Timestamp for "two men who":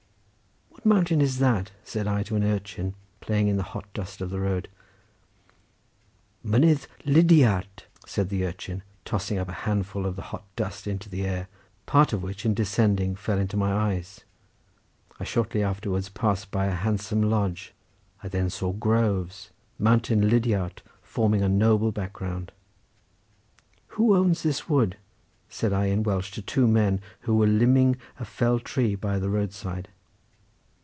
26.41-27.35